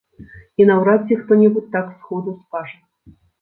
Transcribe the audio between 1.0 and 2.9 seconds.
ці хто-небудзь так сходу скажа.